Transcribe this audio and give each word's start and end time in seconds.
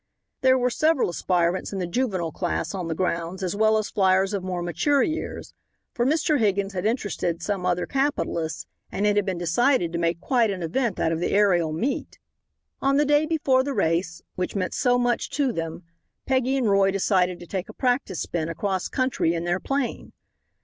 There 0.41 0.57
were 0.57 0.71
several 0.71 1.09
aspirants 1.09 1.71
in 1.71 1.77
the 1.77 1.85
juvenile 1.85 2.31
class 2.31 2.73
on 2.73 2.87
the 2.87 2.95
grounds 2.95 3.43
as 3.43 3.55
well 3.55 3.77
as 3.77 3.91
fliers 3.91 4.33
of 4.33 4.43
more 4.43 4.63
mature 4.63 5.03
years, 5.03 5.53
for 5.93 6.07
Mr. 6.07 6.39
Higgins 6.39 6.73
had 6.73 6.87
interested 6.87 7.43
some 7.43 7.67
other 7.67 7.85
capitalists, 7.85 8.65
and 8.91 9.05
it 9.05 9.15
had 9.15 9.27
been 9.27 9.37
decided 9.37 9.93
to 9.93 9.99
make 9.99 10.19
quite 10.19 10.49
an 10.49 10.63
event 10.63 10.99
out 10.99 11.11
of 11.11 11.19
the 11.19 11.29
aerial 11.29 11.71
meet. 11.71 12.17
On 12.81 12.97
the 12.97 13.05
day 13.05 13.27
before 13.27 13.61
the 13.63 13.75
race, 13.75 14.23
which 14.33 14.55
meant 14.55 14.73
so 14.73 14.97
much 14.97 15.29
to 15.37 15.51
them, 15.53 15.83
Peggy 16.25 16.57
and 16.57 16.67
Roy 16.67 16.89
decided 16.89 17.39
to 17.39 17.45
take 17.45 17.69
a 17.69 17.73
practice 17.73 18.21
spin 18.23 18.49
across 18.49 18.87
country 18.89 19.35
in 19.35 19.43
their 19.43 19.59
'plane. 19.59 20.13